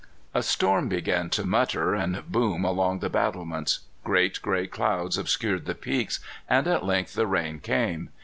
[0.33, 3.81] A storm began to mutter and boom along the battlements.
[4.03, 8.09] Great gray clouds obscured the peaks, and at length the rain came.